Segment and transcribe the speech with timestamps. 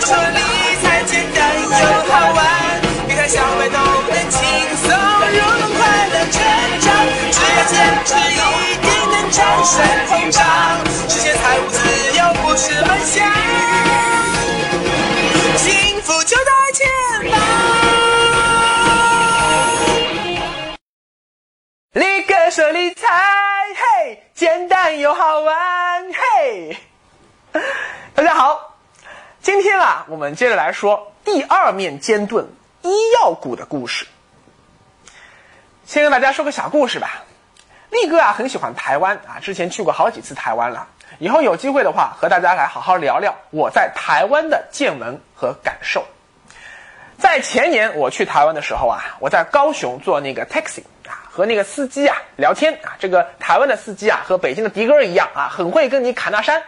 [0.00, 0.40] 说理
[0.82, 4.38] 财简单又好玩，别看小白都能轻
[4.76, 6.40] 松入门，快乐成
[6.80, 6.86] 长，
[7.32, 9.74] 只要坚持，一定能战胜
[10.06, 10.38] 通胀，
[11.08, 11.76] 实现财务自
[12.16, 13.26] 由不是梦想，
[15.56, 16.86] 幸福就在前
[17.30, 17.38] 方。
[21.94, 23.04] 立刻说理财，
[23.74, 26.78] 嘿，简单又好玩，嘿。
[28.14, 28.67] 大家好，
[29.48, 32.48] 今天啊，我们接着来说第二面尖盾——
[32.84, 34.06] 医药股的故事。
[35.86, 37.24] 先跟大家说个小故事吧。
[37.88, 40.86] 力哥啊，很喜欢台湾啊，之前去过好几次台湾了。
[41.18, 46.04] 以后有机会的话，和大家来好好聊聊我在台湾的见闻和感受。
[47.16, 52.96] 在前年我去台湾的时候啊，我在高雄坐那个 taxi 啊，和那个司机啊聊天啊。
[52.98, 56.62] 这个台湾的司机啊，和北京的的哥一样啊，很会跟你侃大山。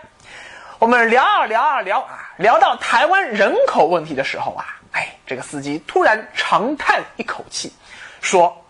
[0.78, 7.70] 我们聊啊聊啊聊啊，聊到台湾人口问题的时候啊，哎，这个司机突然长叹一口气，
[8.22, 8.64] 说：“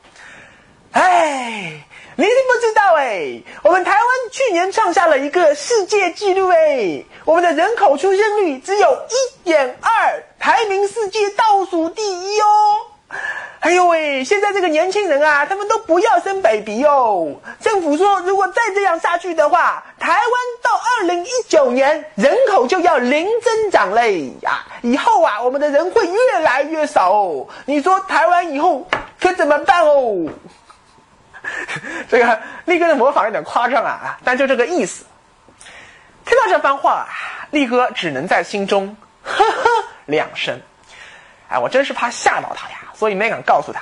[0.91, 1.81] 哎，
[2.17, 12.47] 你不知道哎，我们台湾去年创下了一个世界纪录哎，我们的人口出生率只有一点二，排名世界倒数第一哦。”
[13.61, 14.25] 哎呦喂！
[14.25, 17.39] 现在这个年轻人啊，他们都不要生 baby 哦。
[17.61, 20.23] 政府说，如果再这样下去的话，台湾
[20.63, 24.65] 到二零一九年人口就要零增长嘞呀！
[24.81, 27.47] 以后啊，我们的人会越来越少哦。
[27.67, 28.89] 你说台湾以后
[29.21, 30.27] 可怎么办哦？
[32.09, 35.05] 这个力哥的模仿有点夸张啊，但就这个意思。
[36.25, 37.07] 听到这番话，
[37.51, 39.69] 力哥只能在心中呵呵
[40.07, 40.59] 两声。
[41.49, 42.79] 哎，我真是怕吓到他呀。
[43.01, 43.81] 所以没敢告诉他，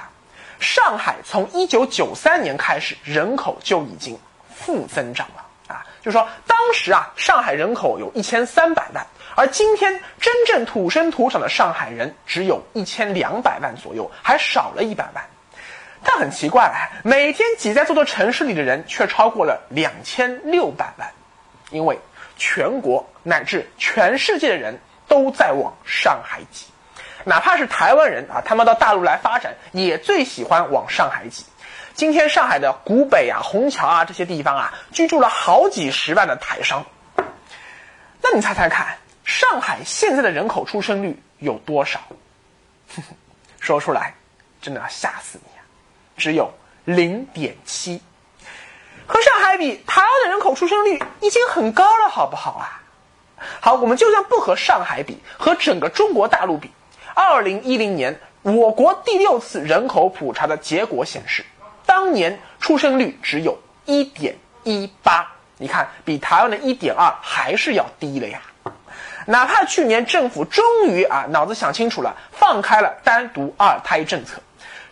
[0.61, 4.17] 上海从一九九三年开始人口就已经
[4.55, 15.25] 负增长了啊，就是说当时啊上海人口有一千三百万，而今天真正土生土长的上海人只有一千两百万左右，还少了一百万。
[16.05, 21.11] 但很奇怪啊，每天挤在这座城市里的人却超过了两千六百万，
[21.73, 21.99] 因为
[22.37, 24.79] 全国乃至全世界的人
[25.09, 26.67] 都在往上海挤。
[27.25, 31.45] 哪怕是台湾人啊，他们到大陆来发展，也最喜欢往上海挤。
[31.95, 36.85] 今天上海的古北啊、虹桥啊这些地方啊，居住了好几十万的台商。
[38.23, 42.01] 那你猜猜看，上海现在的人口出生率有多少？
[43.61, 44.15] 说出来，
[44.63, 45.61] 真的要吓死你啊！
[46.17, 46.51] 只有
[46.85, 48.01] 零点七，
[49.07, 52.81] 和上海比，台湾的人口出生率已经很高了，好不好啊？
[53.61, 56.71] 好，我们就算不和上海比，和整个中国大陆比。
[57.21, 61.45] 二零一零年，我国第六次人口普查的结果显示，
[61.85, 68.41] 当年出生率只有一点一八，你看比台湾的一点二还是要低了呀。
[69.27, 74.41] 哪怕去年政府终于啊脑子想清楚了，放开了单独二胎政策，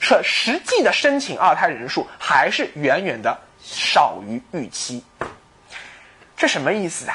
[0.00, 5.04] 可实际的申请二胎人数还是远远的少于预期。
[6.36, 7.14] 这什么意思啊？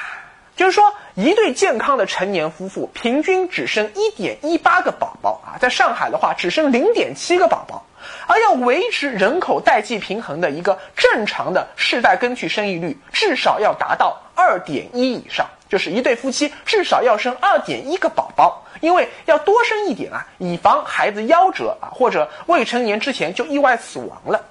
[0.62, 7.84] 就是说，一对健康的成年夫妇平均只生一点一八个宝宝啊，在上海的话只生零点七个宝宝，
[8.28, 24.46] 而要维持人口代际平衡的一个正常的世代根据生育率，至少要达到二点一以上，就是一对夫妻至少要生二点一个宝宝，因为要多生一点啊，以防孩子夭折啊，或者未成年之前就意外死亡了。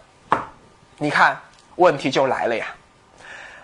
[0.99, 1.41] 你看，
[1.76, 2.66] 问题就来了呀。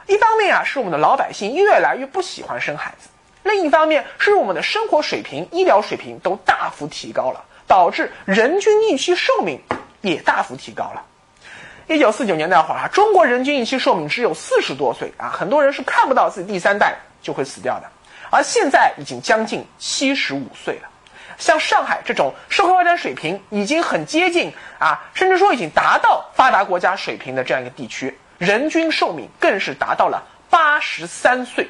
[0.07, 3.09] 一方面啊，是我们的老百姓越来越不喜欢生孩子；
[3.43, 9.61] 另一方面，是我们的生活水平、医疗水平都大幅提高了，导致人均预期寿命
[10.01, 11.03] 也大幅提高了。
[11.89, 17.91] 一九四九年那会儿啊，中国人均预期寿命只有四十多岁啊，很多人是看不到自己第三代就会死掉的。
[18.31, 20.89] 而现在已经将近七十五岁了，
[21.39, 28.17] 像上海这种社会发展水平已经很接近啊，甚至说已经达到发达国家水平的这样一个地区。
[28.39, 31.69] 人均寿命更是达到了八十三岁，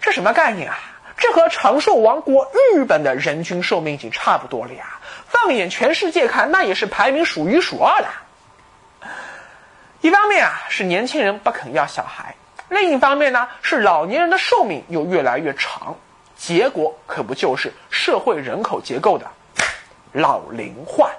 [0.00, 0.78] 这什么概念啊？
[1.16, 4.98] 这和长寿王国日本的人均寿命已经差不多了呀！
[5.28, 9.08] 放眼全世界看，那也是排名数一数二的。
[10.00, 12.34] 一方面啊，是年轻人不肯要小孩；
[12.70, 15.94] 另一方面呢，是老年人的寿命又越来越长，
[16.36, 19.24] 结果可不就是社会人口结构的
[20.12, 21.10] 老龄化？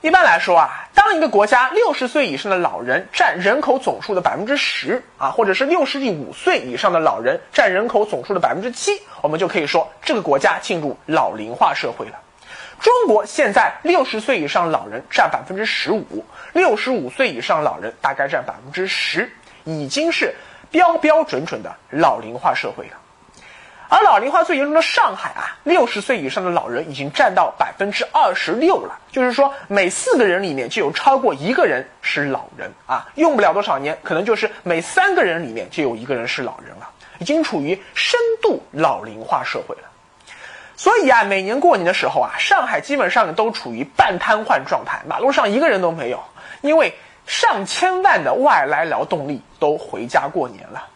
[0.00, 8.92] 一般来说啊，当一个国家六十岁以上的老人占人口总数的百分之十啊，或者是六十五岁以上的老人占人口总数的百分之七，
[9.22, 12.12] 我们就可以说这个国家进入老龄化社会了。
[12.78, 19.28] 中国现在六十岁以上老人占百分之十五，六十五岁以上老人大概占百分之十，
[19.64, 20.32] 已经是
[20.70, 22.97] 标标准准的老龄化社会了。
[23.90, 36.88] 而老龄化最严重的上海啊，六十岁以上的老人已经占到百分之二十六了，就是说每四个人里面就有超过一个人是老人啊，用不了多少年，可能就是每三个人里面就有一个人是老人了，
[37.18, 39.82] 已经处于深度老龄化社会了。
[40.76, 46.22] 所以啊，每年过年的时候啊，上海基本上都处于半瘫痪状态，马路上一个人都没有，
[46.60, 46.94] 因为
[47.26, 50.86] 上千万的外来劳动力都回家过年了。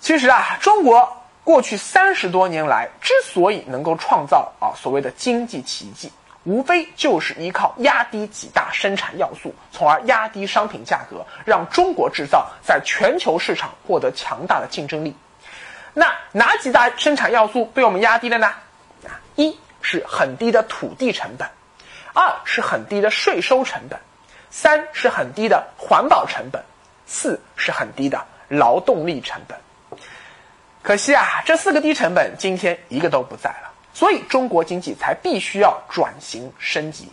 [0.00, 6.12] 其实啊，中国过去三十多年来之所以能够创造啊所谓的经济奇迹，
[6.44, 15.16] 无非就是依靠压低几大生产要素，从而压低商品价格，让中国制造在全球市场获得强大的竞争力。
[15.92, 18.46] 那哪几大生产要素被我们压低了呢？
[19.04, 21.48] 啊，一是很低的土地成本，
[22.12, 23.98] 二是很低的税收成本，
[24.50, 26.62] 三是很低的环保成本，
[27.06, 29.58] 四是很低的劳动力成本。
[30.86, 37.08] 可惜啊，这四个低成本今天一个都不在了，所以中国经济才必须要转型升级。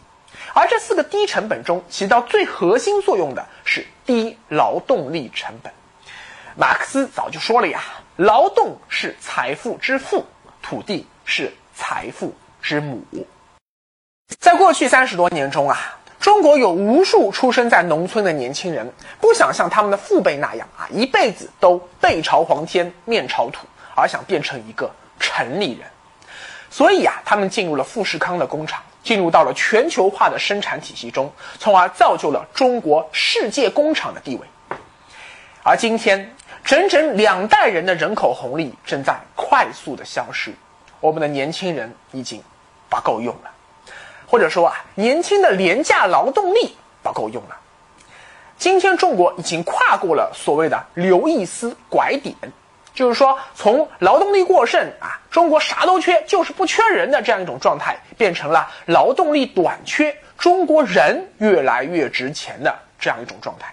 [0.53, 5.73] 而这四个低成本中起到最核心作用的是低劳动力成本。
[6.55, 7.81] 马克思早就说了呀，
[8.15, 10.23] 劳动是财富之父，
[10.61, 12.31] 土地是财富
[12.61, 13.03] 之母。
[14.39, 15.97] 在过去三十多年中啊。
[16.23, 18.89] 中国有无数出生在农村的年轻人，
[19.19, 24.89] 不想像他们的父辈那样啊，一辈子都背朝黄天面朝土，而想变成一个
[25.19, 25.85] 城里人。
[26.69, 31.29] 所以啊，他们进入了富士康的工厂，进入到了全球化的生产体系中，
[31.59, 34.77] 从而造就了中国世界工厂的地位。
[35.61, 36.33] 而今天，
[36.63, 40.53] 整整两代人的人口红利正在快速的消失，
[41.01, 42.41] 我们的年轻人已经
[42.89, 43.52] 不够用了。
[44.33, 47.56] 或者说啊，年轻的廉价劳动力不够用了。
[48.57, 52.35] 今天中国已经跨过了所谓的刘易斯拐点，
[52.95, 63.71] 就是说从劳动力过剩啊，中国啥都缺，就是不缺人的这样一种状态，变成了劳动力短缺，中国人越来越值钱的这样一种状态。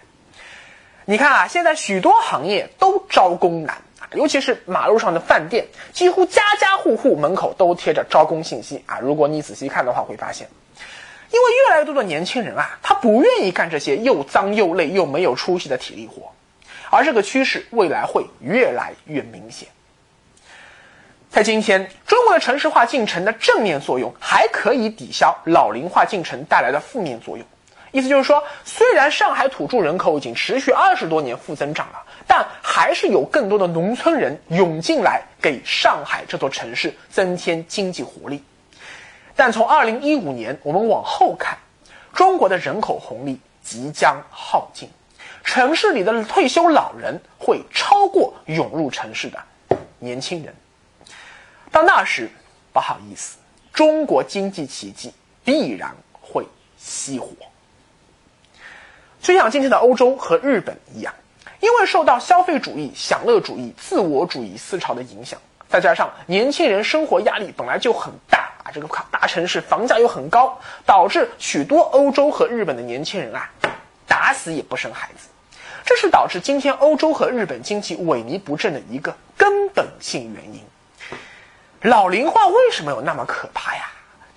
[1.07, 3.75] 你看啊，现在许多行业都招工难。
[4.15, 8.99] 尤其是马路上的饭店，几乎家家户户门口都贴着招工信息啊！
[9.01, 10.49] 如果你仔细看的话，会发现，
[11.31, 16.29] 因为越来越多的年轻人啊，他不愿意干这些又脏又累又没有出息的体力活，
[16.91, 19.69] 而这个趋势未来会越来越明显。
[21.31, 27.47] 在今天，中国的城市化进程的正面作用还可以抵消老龄化进程带来的负面作用。
[27.93, 38.43] 意思就是说，虽然上海土著人口已经持续二十多年负增长了，但还是有更多的农村人涌进来，给上海这座城市增添经济活力。
[39.35, 41.59] 但从二零一五年我们往后看，
[42.13, 44.89] 中国的人口红利即将耗尽，
[45.43, 49.39] 城市里的退休老人会超过涌入城市的
[49.99, 50.55] 年轻人。
[51.73, 52.29] 到那时，
[52.73, 53.39] 不好意思，
[53.73, 55.13] 中国经济奇迹
[55.45, 56.45] 必然会
[56.81, 57.29] 熄火。
[59.23, 61.15] 就像今天的欧洲和日本一样，
[61.61, 73.49] 因为受到消费主义、享乐主义、自我主义思潮的影响，再加上年轻人生活压力本来就很大啊，这个大城市房价又很高，导致许多欧洲和日本的年轻人啊，
[74.07, 75.29] 打死也不生孩子，
[75.85, 80.61] 这是导致今天欧洲和日本经济萎靡不振的一个根本性原因。
[81.83, 83.91] 老龄化为什么有那么可怕呀？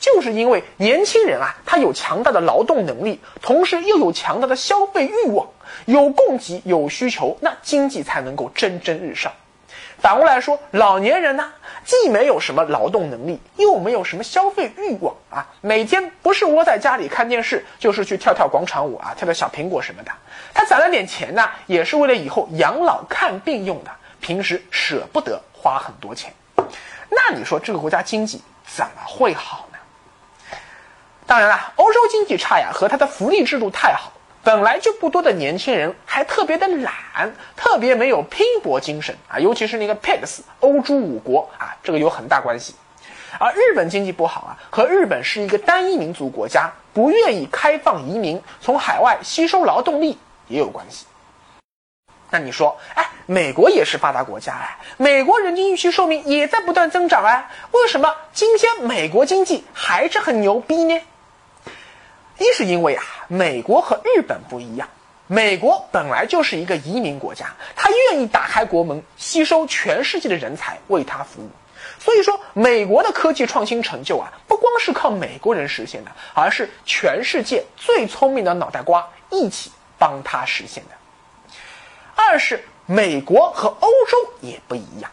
[0.03, 5.47] 就是因为年轻人啊，他有强大的劳动能力，同时又有强大的消费欲望，
[5.85, 9.31] 有供给有需求，那经济才能够蒸蒸日上。
[9.99, 11.49] 反过来说，老年人呢，
[11.85, 20.11] 既没有什么劳动能力，又没有什么消费欲望啊，每天不是窝在家里看电视，就是去跳跳广场舞啊，跳跳小苹果什么的。
[20.53, 26.33] 他攒了点钱呢，也是为了以后养老看病用的，平时舍不得花很多钱。
[26.57, 29.69] 那你说这个国家经济怎么会好？
[31.33, 34.11] 当然了，欧洲经济差呀，和它的福利制度太好，
[34.43, 42.75] 本来就不多的年轻人还特别的懒，特别没有拼搏精神啊，尤其是那个 Pigs 欧洲五国啊，这个有很大关系。
[43.39, 50.15] 而日本经济不好啊，和日本是一个单一民族国家，不愿意开放移民，从海外吸收劳动力
[50.47, 51.07] 也有关系。
[52.29, 61.01] 那你说，哎，美国也是发达国家哎，美国人均预期寿命也在不断增长哎，为什么今天美国经济还是很牛逼呢？
[62.37, 64.87] 一是因为啊，美国和日本不一样，
[65.27, 71.49] 美国本来就是一个移民国家，他愿意打开国门，吸收全世界的人才为他服务。
[71.99, 80.95] 所以说，美国的科技创新成就啊，不光是靠美国人实现的，而是全世界最聪明的脑袋瓜一起帮他实现的。
[82.15, 85.09] 二是美国和欧洲也不一样，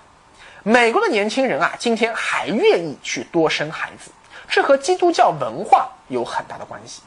[0.63, 4.11] 美国的年轻人啊，今天还愿意去多生孩子，
[4.49, 7.03] 这和基督教文化有很大的关系。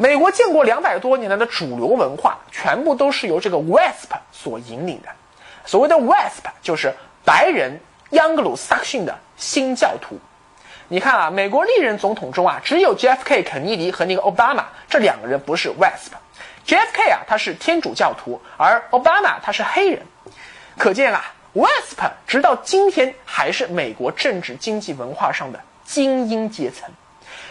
[0.00, 5.10] 美国建国两百多年来的主流文化，全部都是由这个 WASP 所引领的。
[5.66, 6.90] 所谓的 WASP 就是
[7.22, 7.78] 白人
[8.12, 10.18] 盎格鲁撒克逊的新教徒。
[10.88, 16.12] 你看啊，美国历任总统中啊，只有 JFK 肯尼迪和那个奥巴马这两个人不是 WASP。
[16.66, 20.00] JFK 啊，他是天主教徒，而奥巴马他是黑人。
[20.78, 21.22] 可见啊
[21.54, 26.88] ，WASP 直到今天还是美国政治、经济、文化上的精英阶层。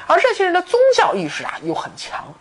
[0.09, 2.33] 而这些人的宗教意识啊又很强，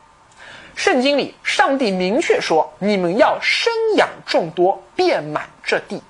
[0.75, 6.03] 圣经里上帝明确说：“你们要生养众多，遍满这地。”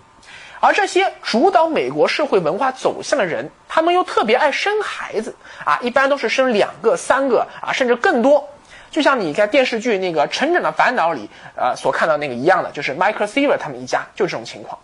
[0.62, 5.34] 而这些主导美国社会文化走向的人，他们又特别爱生孩子
[5.64, 8.48] 啊，一般都是生两个、三个啊，甚至更多。
[8.92, 14.78] 就像你在电视剧那个《成长的烦恼》里，呃，所看到那个一样的，就是 Michael Seaver 他们一家就这种情况。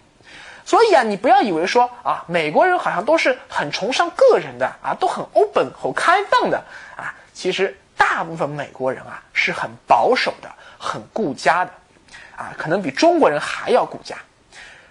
[0.64, 6.64] 所以啊，你不要以为说啊，美国人好像都是很崇尚个人的啊，都很 open 很开放的
[6.97, 7.14] 啊。
[7.35, 11.71] 其实大部分美国人啊是很保守的，很顾家的，
[12.37, 14.16] 啊，可能比中国人还要顾家。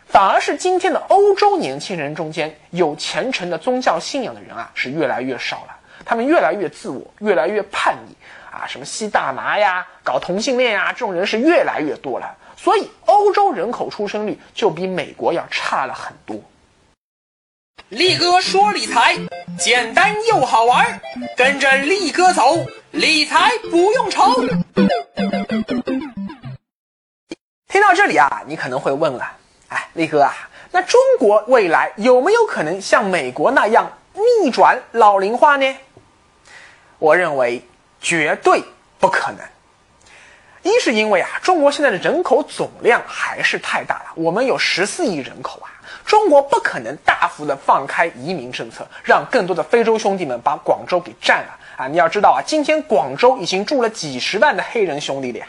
[0.07, 5.75] 反而是今天的欧洲年轻人中间有虔诚的宗教信仰的人啊是越来越少了，
[6.05, 8.15] 他们越来越自我，越来越叛逆
[8.51, 12.35] 啊，什么吸大麻呀、搞同性恋呀，这种人是越来越多了。
[12.55, 16.39] 所以，欧洲人口出生率就比美国要差了很多。
[17.89, 19.17] 力哥说理财
[19.59, 20.99] 简单又好玩，
[21.35, 24.33] 跟着力哥走，理财不用愁。
[27.67, 30.33] 听到这里啊，你可能会问了，哎，力哥啊，
[30.71, 33.91] 那中国未来有没有可能像美国那样
[34.41, 35.75] 逆转老龄化呢？
[36.99, 37.61] 我认为
[37.99, 38.63] 绝对
[38.99, 39.39] 不可能。
[40.63, 45.67] 一是因为啊，中国现在的人口总量还是太大了，我们有十四亿人口啊，
[46.05, 51.87] 中国不可能大幅的放开移民政策，让更多的非洲兄弟们把广州给占了啊！
[51.87, 55.47] 你要知道啊，今天广州已经住了几十万的黑人兄弟了呀。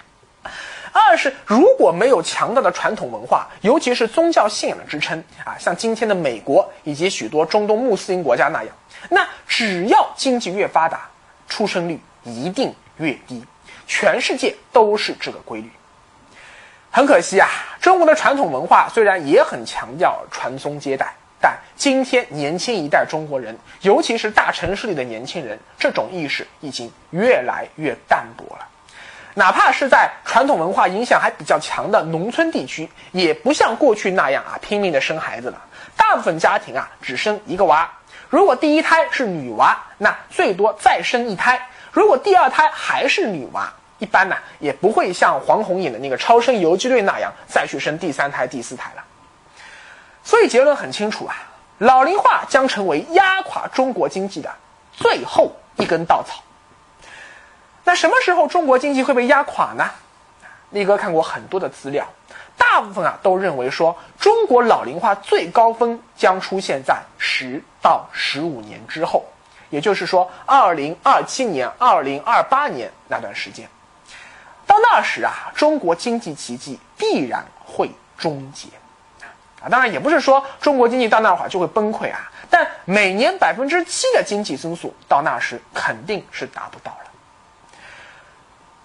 [0.92, 8.74] 二是如果没有强大的传统文化，尤其是宗教信仰的支撑啊，像今天的美国以及许多中东穆斯林国家那样，
[9.10, 11.08] 那只要经济越发达，
[11.48, 13.44] 出生率一定越低。
[13.86, 15.70] 全世界都是这个规律。
[16.90, 17.48] 很可惜啊，
[17.80, 28.68] 中国的传统文化虽然也很强调传宗接代，但今天年轻一代中国人，尤其是大城市里的年轻人，这种意识已经越来越淡薄了。
[29.34, 35.60] 哪怕是在传统文化影响还比较强的农村地区，也不像过去那样啊拼命的生孩子了。
[35.96, 37.90] 大部分家庭啊只生一个娃，
[38.28, 41.60] 如果第一胎是女娃，那最多再生一胎。
[41.94, 49.04] 如果第二胎还是女娃，一般呢也不会像黄宏演的那个超生游击队那样再去生第三胎、第四胎了。
[50.24, 51.36] 所以结论很清楚啊，
[51.78, 54.52] 老龄化将成为压垮中国经济的
[54.90, 56.42] 最后一根稻草。
[57.84, 59.88] 那什么时候中国经济会被压垮呢？
[60.70, 62.04] 力哥看过很多的资料，
[62.58, 69.24] 大部分啊都认为说中国老龄化最高峰将出现在十到十五年之后。
[69.74, 73.68] 也就是说，二零二七年、二零二八年那段时间，
[74.68, 78.68] 到那时啊，中国经济奇迹必然会终结，
[79.60, 87.10] 啊，当然也不是说中国经济到那会儿就会崩溃啊，但每年百分之七的经济增速到那时肯定是达不到了。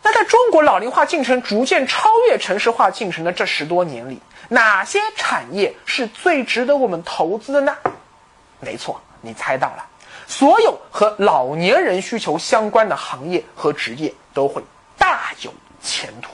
[0.02, 7.78] 那在中国老龄化进程逐渐超越城市化进程的这十多年里，哪些产业是最值得我们投资的呢？
[8.60, 9.86] 没错，你猜到了。
[10.30, 14.62] 所有和老年人需求相关的行业和职业都会
[14.96, 16.30] 大有前途，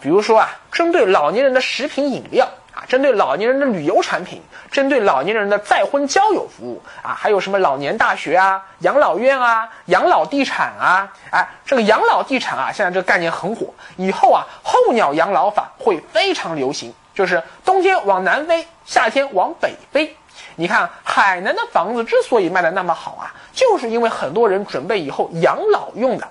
[0.00, 20.16] 比如说啊，针对老年人的食品饮料啊，针对老年人的旅游产品，针对老年人的再婚交友服务啊，还有什么老年大学啊、养老院啊、养老地产啊，哎，这个养老地产啊，现在这个概念很火，以后啊，候鸟养老法会非常流行，就是冬天往南飞，夏天往北飞。
[20.60, 26.28] 你看，海南的房子之所以卖的那么好啊，就是因为很多人准备以后养老用的。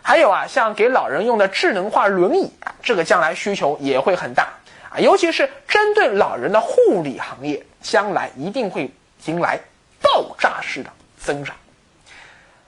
[0.00, 2.50] 还有啊，像给老人用的智能化轮椅，
[2.82, 4.48] 这个将来需求也会很大
[4.88, 8.90] 啊，尤其是针对老人的护理行业，将来一定会
[9.26, 9.60] 迎来
[10.00, 11.54] 爆炸式的增长。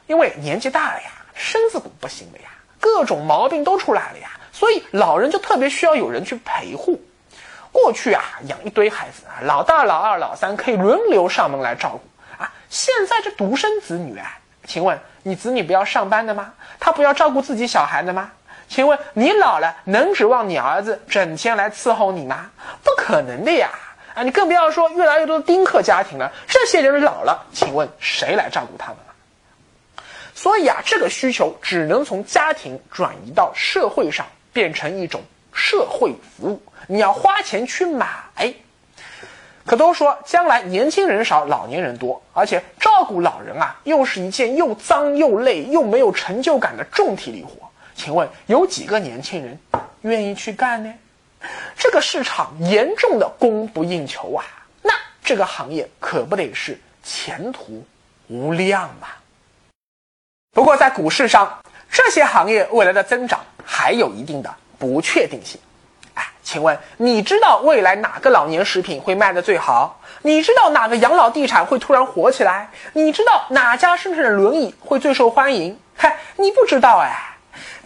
[0.07, 7.01] 因为年纪大了呀，身子骨不行了呀，各种毛病都出来了呀，所以老人就特别需要有人去陪护。
[7.73, 12.53] 过去啊，养一堆孩子啊，老大、老二、老三可以轮流上门来照顾啊。
[12.69, 16.53] 现在这独生子女啊，请问你子女不要上班的吗？
[16.81, 18.31] 他不要照顾自己小孩的吗？
[18.69, 22.51] 请问你老了能指望你儿子整天来伺候你吗？
[22.83, 23.71] 不可能的呀！
[24.15, 26.33] 啊，你更不要说越来越多的丁克家庭了。
[26.49, 30.03] 这些人老了，请问谁来照顾他们呢？
[30.35, 35.23] 所以啊，这个需求只能从家庭转移到社会上，变成一种
[35.57, 36.63] 社会服务。
[36.87, 38.07] 你要花钱去买。
[39.65, 47.69] 可都说将来年轻人少，老年人多，而且照顾老人啊，又是一件又脏又累又没有成就感的重体力活。
[47.97, 49.59] 请问有几个年轻人
[50.03, 50.95] 愿意去干呢？
[51.77, 54.45] 这个市场严重的供不应求啊，
[54.83, 54.93] 那
[55.25, 57.85] 这个行业可不得是前途
[58.29, 59.09] 无量嘛？
[60.53, 61.59] 不过在股市上，
[61.91, 65.61] 这些行业未来的增长还有一定的不确定性。
[66.15, 70.01] 哎请问你知道未来哪个老年食品会卖的最好？
[70.23, 72.71] 你知道哪个养老地产会突然火起来？
[72.95, 75.79] 你知道哪家生产的轮椅会最受欢迎？
[75.97, 77.37] 嗨，你不知道哎。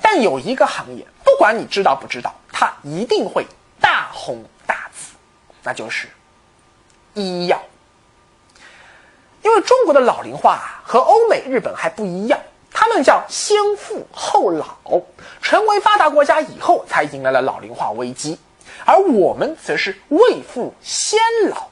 [0.02, 3.46] 但有一个行业，不管你知道不知道，它一定会
[3.80, 5.14] 大红大紫，
[5.62, 6.08] 那就是
[7.14, 7.60] 医药。
[9.42, 12.38] 因为中国的老龄化和欧美、日本还不一样。
[12.72, 14.66] 他们叫先富后老，
[15.42, 18.38] 成为发达国家以后才迎来了老龄化危机，
[18.84, 21.18] 而我们则是未富先
[21.50, 21.68] 老。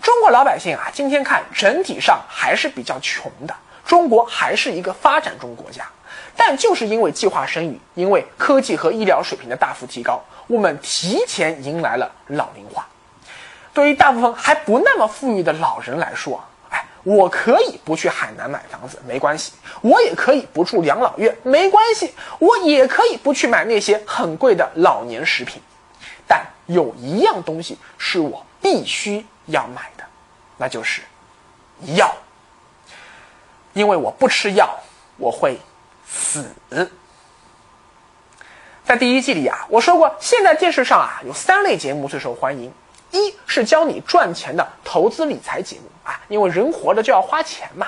[0.00, 3.54] 中国老百姓啊，今天看整体上还是比较穷的。
[3.84, 5.84] 中国还是一个发展中国家，
[6.36, 12.86] 但就是因为计划生育，因为科技和医疗水平的大幅提高，我们提前迎来了老龄化。
[13.74, 16.42] 对于大部分还不那么富裕的老人来说，
[17.04, 25.60] 我可以不去海南买房子，没关系；我也可以不住养老院，没关系；我也可以不去买那些很贵的老年食品。
[26.28, 30.04] 但有一样东西是我必须要买的，
[30.56, 31.02] 那就是
[31.96, 32.14] 药。
[33.72, 34.78] 因为我不吃药，
[35.16, 35.58] 我会
[36.06, 36.46] 死。
[38.84, 42.72] 在第一季里啊，我说过，现在电视上啊有三类节目最受欢迎。
[43.12, 47.86] 一是教你赚钱的投资理财节目啊，因为人活着就要花钱嘛。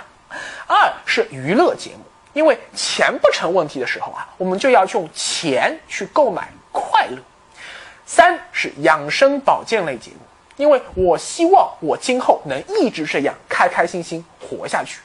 [0.66, 7.18] 二是娱乐节目，因为钱不成问题的时候啊，我们就要用钱去购买快乐。
[8.04, 10.18] 三是养生保健类节目，
[10.56, 15.00] 因为我希望我今后能一直这样开开心心活下去。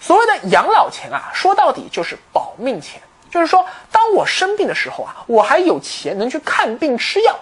[0.00, 7.38] 所谓的养老钱啊，说到底就是保命钱，就是说当我生病的时候啊，我还有钱能去看病吃药。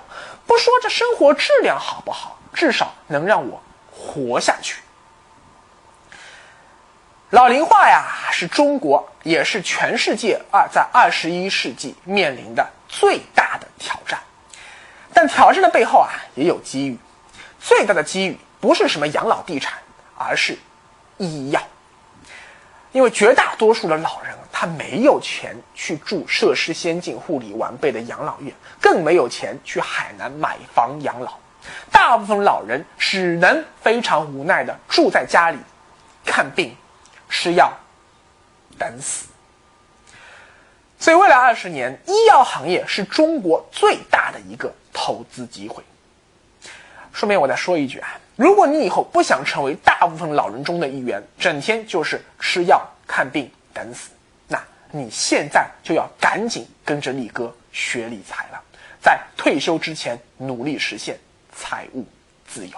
[0.51, 4.83] 不说这生活质量好不好，至少能让我活下去。
[7.31, 14.19] 老龄化呀，是中国也是全世界啊，在二十一世纪面临的最大的挑战。
[15.15, 16.99] 但挑战的背后啊，也有机遇。
[17.61, 19.79] 最大的机遇不是什么养老地产，
[20.19, 20.59] 而是
[21.19, 21.63] 医药。
[22.91, 24.37] 因为绝大多数的老人。
[24.61, 31.33] 他没有钱去住设施先进、护理完备的养老院，更没有钱去海南买房养老。
[31.91, 35.57] 大部分老人只能非常无奈的住在家里，
[36.27, 36.77] 看病、
[37.31, 37.73] 吃药、
[38.79, 39.29] 等死。
[40.99, 45.83] 所以，未来二十年，医药行业是中国最大的一个投资机会。
[47.15, 54.11] 顺便我再说一句啊，如果你以后不想成为大部分老人中的一员，整天就是吃药、看病、等死。
[54.93, 58.63] 你现在就要赶紧跟着力哥学理财了，
[59.01, 61.19] 在退休之前努力实现
[61.55, 62.05] 财务
[62.47, 62.77] 自由。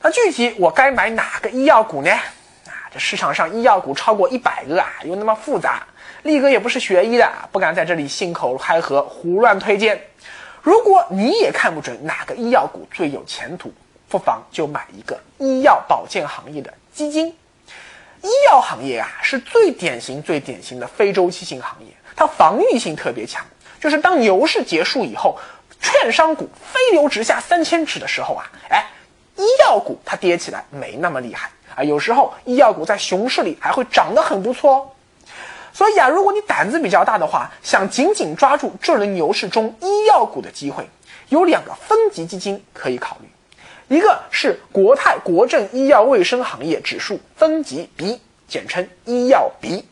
[0.00, 2.10] 那具体我该买哪个医药股呢？
[2.10, 5.86] 啊，这市场上医药股超过一百个啊，又那么复杂，
[6.22, 10.00] 力哥也不是学医的啊，不敢在这里信口开河胡乱推荐。
[10.62, 13.72] 如果你也看不准哪个医药股最有前途，
[14.08, 17.34] 不妨就买一个医药保健行业的基金。
[18.22, 23.44] 医药行业啊，是最典型、最典型的非周期性行业，它防御性特别强。
[23.80, 25.38] 就是当牛市结束以后，
[25.80, 28.84] 券商股飞流直下三千尺的时候啊，哎，
[29.36, 31.84] 医药股它跌起来没那么厉害啊。
[31.84, 34.90] 有时候医药股在熊市里还会涨得很不错哦。
[35.72, 40.88] 所以啊，如果你胆子比较大的话，想紧紧抓住这轮牛市中医药股的机会，
[41.28, 43.28] 有两个分级基金可以考虑。
[43.88, 49.82] 一个是国泰国政医药卫生行业指数分级 B，简称医药 B；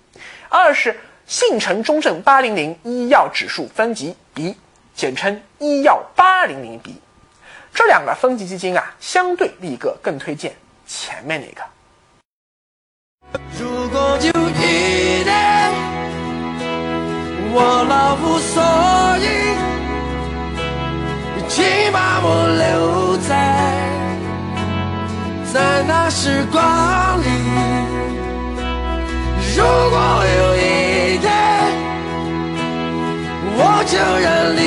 [0.51, 4.55] 二是信诚中证八零零医药指数分级 B，
[4.95, 6.95] 简称医药八零零 B。
[7.73, 10.55] 这两个分级基金啊，相对力个更推荐
[10.87, 11.63] 前面那个。
[13.59, 15.73] 如果有一天
[17.55, 18.63] 我老无所
[19.19, 19.25] 依，
[21.49, 23.76] 请把我留在。
[25.53, 26.61] 在那时光
[27.21, 27.27] 里
[29.57, 29.99] 如果
[30.39, 31.25] 有一天
[33.59, 34.66] 我就然离